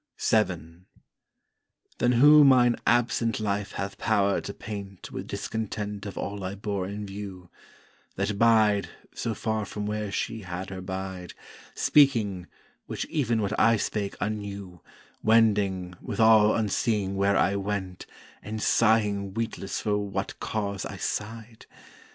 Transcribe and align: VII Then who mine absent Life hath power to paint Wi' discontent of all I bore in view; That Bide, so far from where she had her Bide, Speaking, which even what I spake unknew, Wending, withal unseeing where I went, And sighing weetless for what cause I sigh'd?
VII 0.31 0.85
Then 1.99 2.13
who 2.13 2.43
mine 2.43 2.75
absent 2.87 3.39
Life 3.39 3.73
hath 3.73 3.99
power 3.99 4.41
to 4.41 4.51
paint 4.51 5.11
Wi' 5.11 5.21
discontent 5.21 6.07
of 6.07 6.17
all 6.17 6.43
I 6.43 6.55
bore 6.55 6.87
in 6.87 7.05
view; 7.05 7.51
That 8.15 8.39
Bide, 8.39 8.89
so 9.13 9.35
far 9.35 9.63
from 9.63 9.85
where 9.85 10.11
she 10.11 10.41
had 10.41 10.71
her 10.71 10.81
Bide, 10.81 11.35
Speaking, 11.75 12.47
which 12.87 13.05
even 13.11 13.43
what 13.43 13.53
I 13.59 13.77
spake 13.77 14.15
unknew, 14.19 14.81
Wending, 15.21 15.93
withal 16.01 16.55
unseeing 16.55 17.15
where 17.15 17.37
I 17.37 17.55
went, 17.55 18.07
And 18.41 18.59
sighing 18.59 19.35
weetless 19.35 19.81
for 19.81 19.99
what 19.99 20.39
cause 20.39 20.83
I 20.83 20.97
sigh'd? 20.97 21.67